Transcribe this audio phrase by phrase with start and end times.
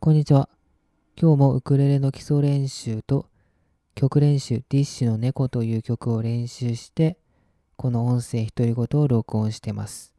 [0.00, 0.48] こんにちは。
[1.20, 3.26] 今日もウクレレの基礎練習と
[3.96, 7.18] 曲練習ディッシュの猫という曲を練習して
[7.74, 10.14] この音声独り言を録音してます。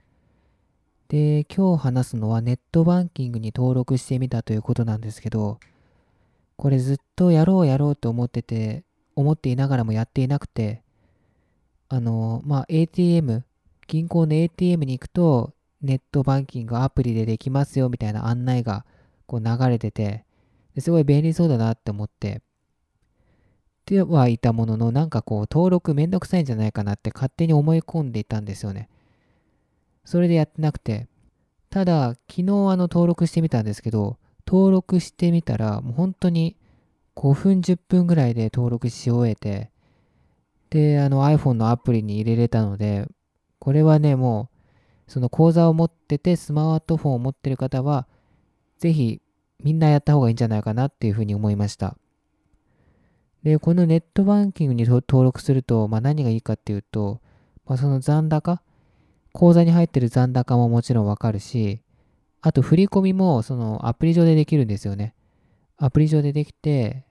[1.07, 5.61] で、今日話すのはネットバンキングに登録してみたということなんですけど
[6.57, 8.83] これずっとやろうやろうと思ってて
[9.15, 10.83] 思っていながらもやっていなくて
[11.87, 13.45] あの、まあ、ATM
[13.87, 18.85] 銀行の ATM に行くとネットバンキングアプリでできますよみたいな案内が
[19.29, 20.25] こう流れてて、
[20.79, 22.41] すごい便利そうだなって思って、
[23.85, 28.89] ではいたものの、なんかこう、登録めんどくさいんじゃないかなって勝手に思い込んでいたんですよね。
[30.03, 31.07] それでやってなくて、
[31.69, 36.57] ただ、昨日あの登録してみたんですけど、登録してみたら、もう本当に
[37.15, 39.69] 5分、10分ぐらいで登録し終えて、
[40.71, 43.07] で、あの iPhone のアプリに入れれたので、
[43.59, 44.49] これはね、も
[45.07, 48.07] う、その口座を持ってて、スマートフォンを持ってる方は、
[48.79, 49.21] ぜひ
[49.63, 51.97] みんなやった方がいいんじゃないかなっていうふうに思いました。
[53.43, 57.21] で、このネットバンキングに登録すると、まあ、何がいいかっていうと、
[57.65, 58.61] まあ、その残高、
[59.31, 61.81] 口座に入ってる残高ももちろんわかるし、
[62.41, 65.13] あと振り込みもそのアプリ上でできるんですよね。
[65.77, 67.05] アプリ上でできて、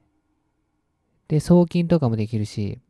[1.29, 2.81] で、送金とかもできるし、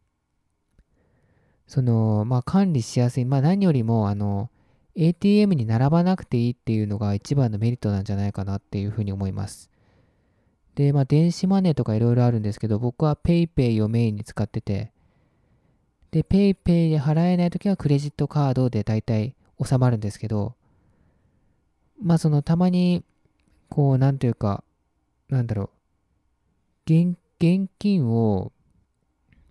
[1.67, 3.25] その、まあ管理しやすい。
[3.25, 4.51] まあ何よりも、あの、
[4.99, 9.71] ATM に並ばなくていいっていうのが一番のメリットなんじゃないかなっていうふうに思います。
[10.75, 14.91] で、まあ電子マネーとかいろいろあるんですけど、僕は PayPay をメインに使ってて、
[16.11, 20.57] で、PayPay で払えないときはクレジットカードで大体収まるんですけど、
[22.03, 23.05] まあそのたまに、
[23.69, 24.65] こう、なんというか、
[25.29, 25.71] なんだろ
[26.89, 28.51] う、現現金を、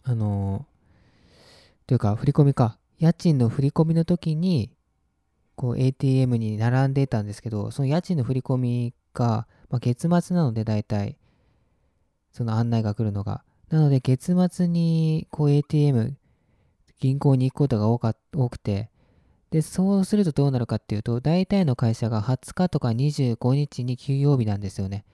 [0.03, 0.65] あの、
[1.85, 4.71] というか振り込みか、家賃の振り込みの時に、
[5.57, 11.17] こう ATM に並んでたんですけど、その家賃の振り込みが、まあ、月末なので大体、
[12.31, 13.43] その案内が来るのが。
[13.69, 16.15] なので月末にこう ATM、
[16.99, 18.91] 銀行に行くことが多か多くて、
[19.49, 25.05] で、そうするとどうなるかっていうと、大体の会社が20日とか25日に休養日なんですよね。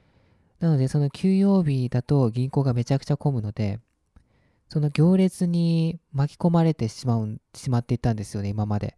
[0.59, 3.79] なので、その休養日だと銀行がめちゃくちゃ混むので、
[4.67, 8.97] その行列に巻き込まれてしまう、しまっていったんですよね、今まで。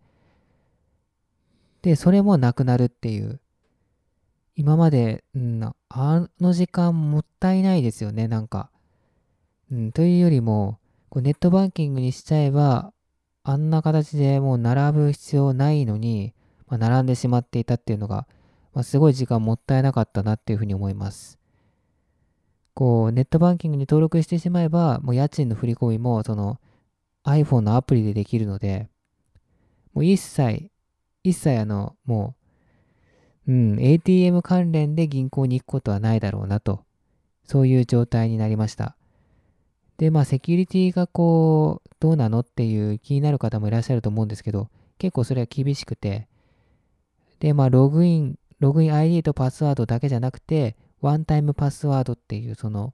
[1.86, 3.40] で、それもなくなるっていう。
[4.56, 8.72] 今まで、うん、あの時間もったいないですよね、なんか。
[9.72, 10.80] うん、というよりも、
[11.10, 12.92] こうネットバンキングにしちゃえば、
[13.44, 16.34] あんな形でもう並ぶ必要ないのに、
[16.66, 18.28] まあ、並んでしまっていたっていうのが、
[18.74, 21.38] まあ、すごい時間もったいなかったなっていうふうに思います。
[22.74, 26.60] こう、ネットバンキングに登録してしまえば、もう家賃の振り込みも、その
[27.26, 28.90] iPhone のアプリでできるので、
[29.94, 30.72] もう一切
[31.26, 32.36] 一切あの、も
[33.48, 36.86] う、うん、ATM 関連で銀行に行くことはないだろうなと、
[37.44, 38.96] そういう状態になりました。
[39.98, 44.70] で、まあ、セキュリティがこう、どうなのっていう気になる方もいらっしゃると思うんですけど、
[45.00, 46.28] 結構それは厳しくて、
[47.40, 52.94] で、まあ、ログイン、ログイン ID とパスワードだけじゃなくて、ワンタイムパスワードっていう、その、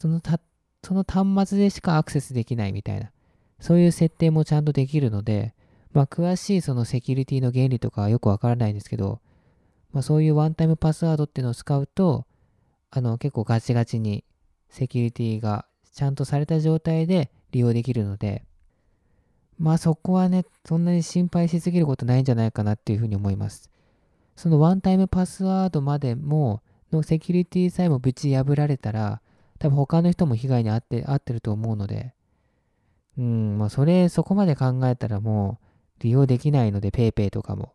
[0.00, 0.40] そのた、
[0.82, 3.12] その端末でしかアクセスできないみたいな、
[3.60, 5.54] そういう設定もちゃんとできるので、
[5.92, 9.20] まあ、詳しいそのセキュリティの原理とかはよくわからないんですけど、
[9.92, 12.26] まあ、そういうワンタイムパスワードっていうのを使うと、
[12.90, 14.24] あの、結構ガチガチに
[14.68, 18.44] セキュリティがちゃんとされた状態で利用できるので、
[19.58, 23.70] まあそこはね、そんなに心配しすぎることないんじゃないかなっていうふうに思います。
[24.36, 26.62] そのワンタイムパスワードまでも、
[26.92, 29.20] のセキュリティさえもぶち破られたら、
[29.58, 32.14] 多分他の人も被害に遭って、遭ってると思うので、
[33.18, 35.67] うん、まあそれ、そこまで考えたらもう、
[36.00, 37.72] 利用できないので PayPay とかも。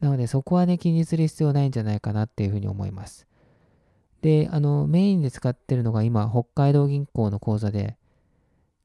[0.00, 3.26] なのでそこはね、気にする必要ないんじゃないかなっていうふうに思います。
[4.20, 7.96] で、あの、メインで使ってるのが今、北海道銀行の口座で、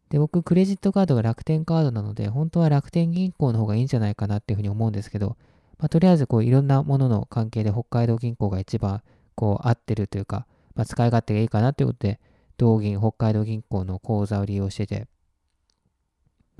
[0.09, 5.38] で、僕、クレジットカードが楽天カードなので、本当は楽天銀行の方がいいんじゃないかなっていうふうに思うんですけど、
[5.79, 9.01] まあ、とりあえず、こう、いろんなものの関係で北海道銀行が一番、
[9.35, 12.19] こう、合ってるというか、まあ、使い勝手がいいかなということで、
[12.57, 15.07] 同銀、北海道銀行の口座を利用してて、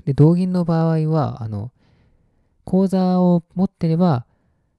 [0.04, 1.72] で、同銀の場合は、あの、
[2.68, 4.26] 口座を持ってれば、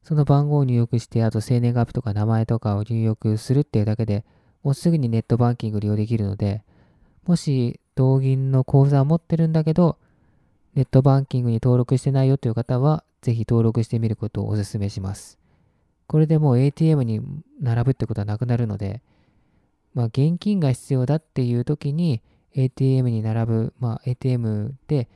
[0.04, 4.24] その番号を入力して、あと生年月日とか名前とかを入力するっていうだけで
[4.62, 6.62] もうすぐにネットバンキング利用できるので、
[7.26, 9.98] もし同銀の口座を持ってるんだけど、
[10.76, 15.40] ネットバンキングに登録してないよという方は、ぜひ登録してみることをお勧めします。
[16.06, 17.22] これでもう ATM に
[17.60, 19.02] 並ぶってことはなくなるので、
[19.96, 22.22] まあ、現金が必要だっていう時に
[22.54, 25.08] ATM に並ぶ、まあ、ATM で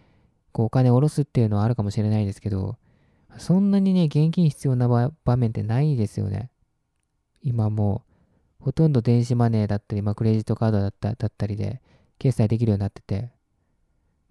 [0.54, 2.78] こうお金を下ろすっていうのはあるかもしれないですけど、
[3.38, 6.52] そんなにね、現金必要な場面ってないですよね。
[7.42, 8.04] 今も
[8.62, 11.82] う、ほとんど電子マネーだったり、まあ、クレジットカードだっただったりで、
[12.20, 13.32] 決済できるようになってて、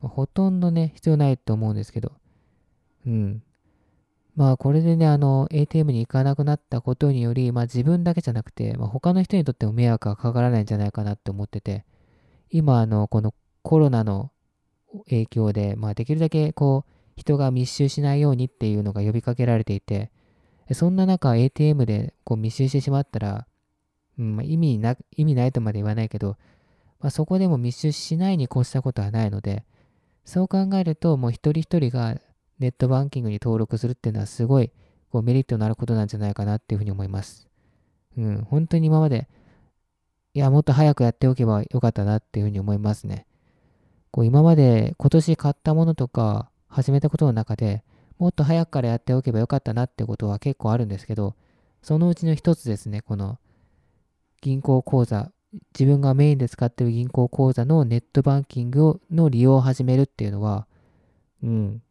[0.01, 2.13] まあ、ほとんどね、必要ないと思うんですけど、
[3.07, 3.43] うん。
[4.35, 11.85] まあ、これでね、あの、ATM に行かなくなったことにより、まあ、自分だけじゃなくて、まあ、他の人にとっても迷惑がかからないんじゃないかなって思ってて、
[12.49, 14.31] 今、あの、このコロナの
[15.09, 20.11] 影響で、まあ、できるだけ、こう、人が密集しないようにっていうのが呼びかけられていて、
[20.73, 23.47] そんな中、ATM でこう密集してしまったら、
[24.19, 26.37] うんまあ、意味な意味ないとまで言わないけど、
[27.01, 29.65] まあ、そこでも密集しないに越したことはないので、
[30.25, 32.17] そう考えると、もう一人一人が
[32.59, 34.71] ネットバンキングに登録するっていうのはすごい
[35.11, 37.49] こうメリットのあることなんじゃないかなっていうふうに思います。
[38.17, 39.29] うん、本当に今まで、
[40.35, 43.27] いや、もっと早くやっておけばよかったなっていうふうに思いますね。
[44.13, 47.83] こう今まで今年買ったものとか始めたことの中で
[48.23, 51.35] もっと早くからやっておけばよかったなってことは結構あるんですけど、
[51.83, 53.41] そのうちの一つですね、この
[54.41, 55.33] 銀行口座、
[55.77, 60.69] 自分がメインで使ってる銀行口座のネットバンキングの利用を始めるっていうのは、
[61.43, 61.83] うん、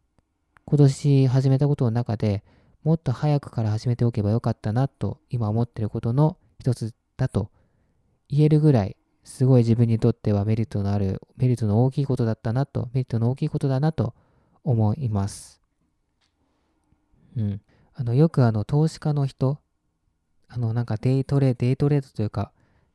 [0.64, 2.42] 今年始めたことの中で
[2.82, 7.50] もっと早くから始めておけばよかったなと今思ってることの一つだと
[8.30, 14.14] 言えるぐらいすごい自分にとってはメリットのある、メリットの大きいことだったなと、メリットの大きいことだなと
[14.64, 15.60] 思います。
[17.36, 17.60] うん。
[17.94, 19.58] あの、よくあの、投資家の人、
[20.48, 22.52] あの、なんかデイトレ、デイトレードというか、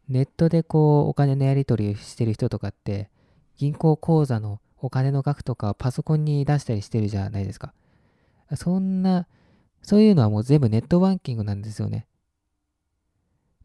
[0.10, 3.10] ネットでこう、お金のやり取りしてる人とかって、
[3.58, 7.74] 銀行口座のお金の額とかパソコンに出したりしてるじゃないですか。
[8.56, 9.28] そんな、
[9.82, 12.08] そういうのはもう全部ネットバンキングなんですよね。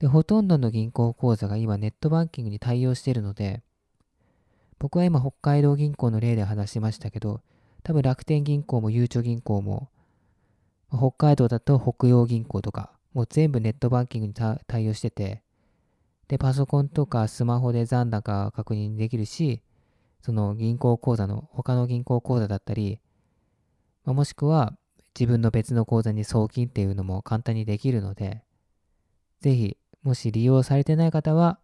[0.03, 3.63] で、ほとんどの銀行口座が今ネットバンキングに対応しているので、
[4.81, 7.41] 僕は今北海道銀行の例で話しましたけど、
[7.85, 9.91] 多分楽天銀行もゆうちょ銀行も、
[10.89, 15.45] 北海道だと北洋銀行とか、もう全部ネットバンキングに対応してて、
[16.27, 19.63] で、パソコンとかスマホで残高確認できるし、
[20.21, 22.99] その銀行口座の、他の銀行口座だったり、
[24.05, 24.77] まあ、もしくは
[25.17, 28.43] 自分の別の口座に送金っていうのも簡単にできるので、
[29.41, 31.59] ぜひ、もし利用されてない方は、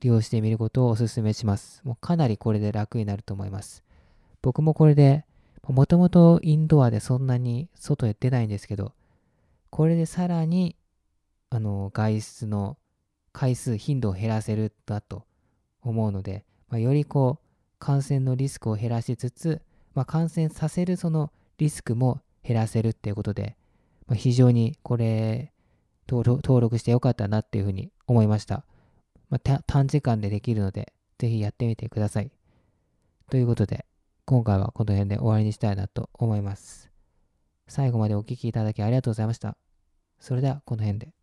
[0.00, 1.80] 利用してみることをお勧めします。
[1.84, 3.84] もうかなりこれで楽になると思います。
[4.42, 5.24] 僕もこれで、
[5.66, 8.92] もともとインドアでそんなに外へ出ないんですけど、
[9.70, 10.76] これでさらに
[11.50, 12.76] あの外出の
[13.32, 15.24] 回数、頻度を減らせるだと
[15.82, 19.62] 思うので、まあ、よりこう感染のリスクを減らしつつ、
[19.94, 23.56] まあ、感染させるそのリスクも減らせるっていうことで、
[24.06, 25.52] まあ、非常にこれ
[26.08, 28.64] 登録してよかったなっていうふうに思いました。
[29.30, 32.30] まあ、短時間でできるので、ぜひやってみてください。
[33.30, 33.86] ということで、
[34.26, 36.90] 今回はこの辺で終わりにしたいなと思います。
[37.66, 39.56] 最後までお聴きいただきありがとうございました。
[40.20, 41.14] それではこの辺で。